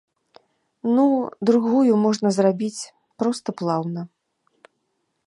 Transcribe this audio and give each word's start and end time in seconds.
Ну, 0.95 1.03
другую 1.49 1.93
можна 2.05 2.29
зрабіць 2.37 2.83
проста 3.21 3.49
плаўна. 3.61 4.01